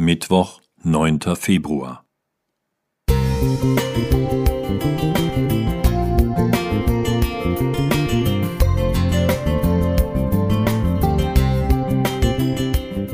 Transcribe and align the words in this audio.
Mittwoch, 0.00 0.62
9. 0.82 1.20
Februar. 1.36 2.06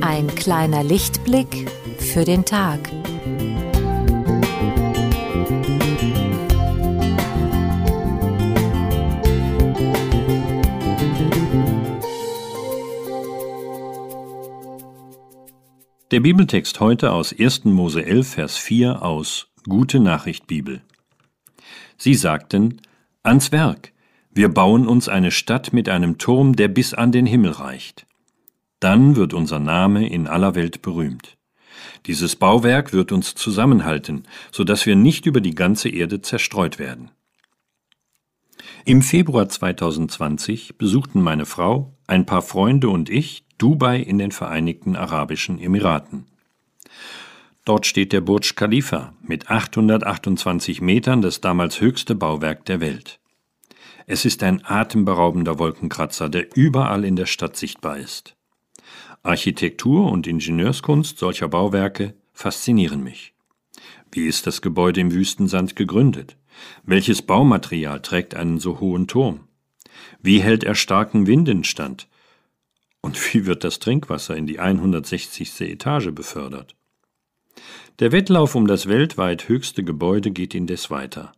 Ein 0.01 0.29
kleiner 0.37 0.85
Lichtblick 0.85 1.69
für 1.99 2.25
den 2.25 2.45
Tag. 2.45 2.79
Der 16.13 16.21
Bibeltext 16.21 16.79
heute 16.79 17.11
aus 17.11 17.35
1. 17.37 17.65
Mose 17.65 18.07
11, 18.07 18.29
Vers 18.29 18.57
4 18.59 19.03
aus 19.03 19.49
Gute 19.69 19.99
Nachricht 19.99 20.47
Bibel. 20.47 20.81
Sie 21.99 22.15
sagten, 22.15 22.81
Ans 23.25 23.51
Werk, 23.51 23.93
wir 24.31 24.49
bauen 24.49 24.87
uns 24.87 25.09
eine 25.09 25.33
Stadt 25.33 25.73
mit 25.73 25.89
einem 25.89 26.17
Turm, 26.17 26.55
der 26.55 26.69
bis 26.69 26.95
an 26.95 27.11
den 27.11 27.27
Himmel 27.27 27.51
reicht. 27.51 28.07
Dann 28.79 29.17
wird 29.17 29.35
unser 29.35 29.59
Name 29.59 30.09
in 30.09 30.29
aller 30.29 30.55
Welt 30.55 30.81
berühmt. 30.81 31.37
Dieses 32.07 32.37
Bauwerk 32.37 32.93
wird 32.93 33.11
uns 33.11 33.35
zusammenhalten, 33.35 34.29
so 34.53 34.63
dass 34.63 34.87
wir 34.87 34.95
nicht 34.95 35.27
über 35.27 35.41
die 35.41 35.57
ganze 35.57 35.89
Erde 35.89 36.23
zerstreut 36.23 36.79
werden. 36.79 37.11
Im 38.85 39.03
Februar 39.03 39.49
2020 39.49 40.79
besuchten 40.79 41.21
meine 41.21 41.47
Frau, 41.47 41.95
ein 42.07 42.27
paar 42.27 42.43
Freunde 42.43 42.89
und 42.89 43.11
ich 43.11 43.45
Dubai 43.59 43.99
in 43.99 44.19
den 44.19 44.33
Vereinigten 44.33 44.97
Arabischen 44.97 45.59
Emiraten. 45.59 46.27
Dort 47.65 47.87
steht 47.87 48.13
der 48.13 48.21
Burj 48.21 48.55
Khalifa 48.55 49.13
mit 49.23 49.51
828 49.51 50.81
Metern 50.81 51.21
das 51.21 51.41
damals 51.41 51.81
höchste 51.81 52.15
Bauwerk 52.15 52.65
der 52.67 52.81
Welt. 52.81 53.19
Es 54.07 54.25
ist 54.25 54.45
ein 54.45 54.65
atemberaubender 54.65 55.59
Wolkenkratzer, 55.59 56.29
der 56.29 56.57
überall 56.57 57.05
in 57.05 57.17
der 57.17 57.27
Stadt 57.27 57.57
sichtbar 57.57 57.99
ist. 57.99 58.37
Architektur 59.25 60.13
und 60.13 60.29
Ingenieurskunst 60.29 61.19
solcher 61.19 61.49
Bauwerke 61.49 62.15
faszinieren 62.33 63.03
mich. 63.03 63.35
Wie 64.13 64.27
ist 64.27 64.47
das 64.47 64.63
Gebäude 64.63 65.01
im 65.01 65.13
Wüstensand 65.13 65.75
gegründet? 65.75 66.37
Welches 66.85 67.23
Baumaterial 67.23 68.01
trägt 68.01 68.35
einen 68.35 68.59
so 68.59 68.81
hohen 68.81 69.07
Turm? 69.07 69.41
Wie 70.21 70.41
hält 70.41 70.65
er 70.65 70.75
starken 70.75 71.27
Winden 71.27 71.65
stand? 71.65 72.09
Und 73.01 73.17
wie 73.33 73.47
wird 73.47 73.65
das 73.65 73.79
Trinkwasser 73.79 74.37
in 74.37 74.47
die 74.47 74.59
160. 74.59 75.61
Etage 75.61 76.11
befördert? 76.13 76.75
Der 77.99 78.13
Wettlauf 78.13 78.55
um 78.55 78.67
das 78.67 78.89
weltweit 78.89 79.49
höchste 79.49 79.83
Gebäude 79.83 80.31
geht 80.31 80.55
indes 80.55 80.91
weiter. 80.91 81.33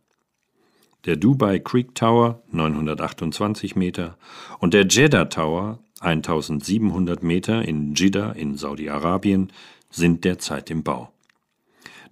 Der 1.05 1.15
Dubai 1.15 1.59
Creek 1.59 1.95
Tower 1.95 2.41
928 2.51 3.77
Meter 3.77 4.17
und 4.59 4.73
der 4.73 4.85
Jeddah 4.85 5.25
Tower 5.25 5.79
1700 6.01 7.23
Meter 7.23 7.63
in 7.63 7.93
Jeddah 7.95 8.31
in 8.31 8.57
Saudi-Arabien 8.57 9.51
sind 9.89 10.25
derzeit 10.25 10.69
im 10.69 10.83
Bau. 10.83 11.13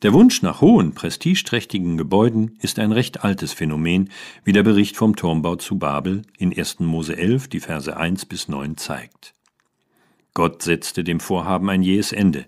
Der 0.03 0.13
Wunsch 0.13 0.43
nach 0.43 0.61
hohen, 0.61 0.93
prestigeträchtigen 0.93 1.97
Gebäuden 1.97 2.55
ist 2.61 2.77
ein 2.77 2.91
recht 2.91 3.23
altes 3.23 3.53
Phänomen, 3.53 4.11
wie 4.43 4.51
der 4.51 4.61
Bericht 4.61 4.95
vom 4.95 5.15
Turmbau 5.15 5.55
zu 5.55 5.79
Babel 5.79 6.21
in 6.37 6.55
1. 6.55 6.81
Mose 6.81 7.17
11, 7.17 7.47
die 7.47 7.59
Verse 7.59 7.97
1 7.97 8.25
bis 8.25 8.47
9 8.47 8.77
zeigt. 8.77 9.33
Gott 10.35 10.61
setzte 10.61 11.03
dem 11.03 11.19
Vorhaben 11.19 11.67
ein 11.71 11.81
jähes 11.81 12.11
Ende, 12.11 12.45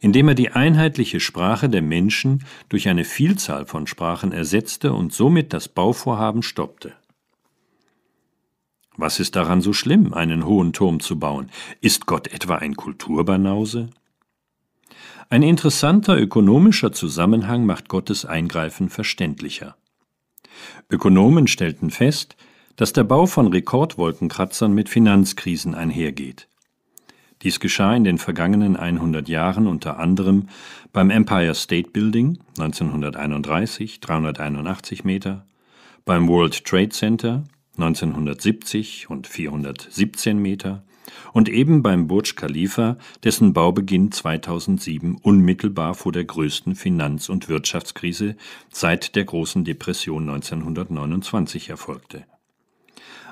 indem 0.00 0.28
er 0.28 0.34
die 0.34 0.50
einheitliche 0.50 1.20
Sprache 1.20 1.70
der 1.70 1.80
Menschen 1.80 2.44
durch 2.68 2.86
eine 2.86 3.04
Vielzahl 3.04 3.64
von 3.64 3.86
Sprachen 3.86 4.32
ersetzte 4.32 4.92
und 4.92 5.14
somit 5.14 5.54
das 5.54 5.68
Bauvorhaben 5.68 6.42
stoppte. 6.42 6.92
Was 8.98 9.20
ist 9.20 9.36
daran 9.36 9.62
so 9.62 9.72
schlimm, 9.72 10.12
einen 10.12 10.44
hohen 10.44 10.74
Turm 10.74 11.00
zu 11.00 11.18
bauen? 11.18 11.50
Ist 11.80 12.04
Gott 12.04 12.28
etwa 12.28 12.56
ein 12.56 12.76
Kulturbanause? 12.76 13.88
Ein 15.28 15.42
interessanter 15.42 16.16
ökonomischer 16.16 16.92
Zusammenhang 16.92 17.64
macht 17.64 17.88
Gottes 17.88 18.24
Eingreifen 18.24 18.88
verständlicher. 18.88 19.76
Ökonomen 20.90 21.46
stellten 21.46 21.90
fest, 21.90 22.36
dass 22.76 22.92
der 22.92 23.04
Bau 23.04 23.26
von 23.26 23.46
Rekordwolkenkratzern 23.48 24.72
mit 24.72 24.88
Finanzkrisen 24.88 25.74
einhergeht. 25.74 26.48
Dies 27.42 27.60
geschah 27.60 27.94
in 27.94 28.04
den 28.04 28.18
vergangenen 28.18 28.76
100 28.76 29.28
Jahren 29.28 29.66
unter 29.66 29.98
anderem 29.98 30.48
beim 30.92 31.10
Empire 31.10 31.54
State 31.54 31.90
Building 31.90 32.38
1931 32.58 34.00
381 34.00 35.04
Meter, 35.04 35.46
beim 36.04 36.28
World 36.28 36.64
Trade 36.64 36.90
Center 36.90 37.44
1970 37.76 39.08
und 39.08 39.26
417 39.26 40.40
Meter 40.40 40.82
und 41.32 41.48
eben 41.48 41.82
beim 41.82 42.06
Burj 42.06 42.34
Khalifa, 42.34 42.96
dessen 43.24 43.52
Baubeginn 43.52 44.12
2007 44.12 45.16
unmittelbar 45.16 45.94
vor 45.94 46.12
der 46.12 46.24
größten 46.24 46.74
Finanz- 46.74 47.28
und 47.28 47.48
Wirtschaftskrise 47.48 48.36
seit 48.70 49.16
der 49.16 49.24
großen 49.24 49.64
Depression 49.64 50.28
1929 50.28 51.70
erfolgte. 51.70 52.24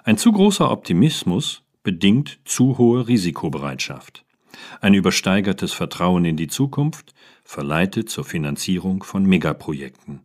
Ein 0.04 0.18
zu 0.18 0.32
großer 0.32 0.70
Optimismus 0.70 1.62
bedingt 1.82 2.38
zu 2.44 2.78
hohe 2.78 3.08
Risikobereitschaft. 3.08 4.24
Ein 4.80 4.94
übersteigertes 4.94 5.72
Vertrauen 5.72 6.24
in 6.24 6.36
die 6.36 6.48
Zukunft 6.48 7.14
verleitet 7.44 8.10
zur 8.10 8.24
Finanzierung 8.24 9.02
von 9.02 9.24
Megaprojekten. 9.24 10.20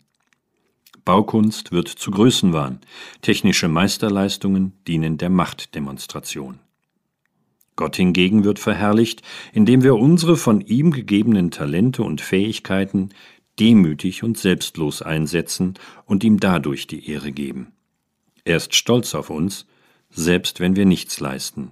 Baukunst 1.05 1.73
wird 1.73 1.89
zu 1.89 2.11
Größenwahn, 2.11 2.79
technische 3.21 3.67
Meisterleistungen 3.67 4.73
dienen 4.87 5.17
der 5.17 5.29
Machtdemonstration. 5.29 6.59
Gott 7.75 7.95
hingegen 7.95 8.43
wird 8.43 8.59
verherrlicht, 8.59 9.21
indem 9.53 9.83
wir 9.83 9.95
unsere 9.95 10.37
von 10.37 10.61
ihm 10.61 10.91
gegebenen 10.91 11.51
Talente 11.51 12.03
und 12.03 12.21
Fähigkeiten 12.21 13.09
demütig 13.59 14.23
und 14.23 14.37
selbstlos 14.37 15.01
einsetzen 15.01 15.75
und 16.05 16.23
ihm 16.23 16.39
dadurch 16.39 16.87
die 16.87 17.09
Ehre 17.09 17.31
geben. 17.31 17.73
Er 18.45 18.57
ist 18.57 18.75
stolz 18.75 19.15
auf 19.15 19.29
uns, 19.29 19.67
selbst 20.09 20.59
wenn 20.59 20.75
wir 20.75 20.85
nichts 20.85 21.19
leisten. 21.19 21.71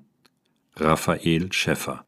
Raphael 0.76 1.52
Schäffer 1.52 2.06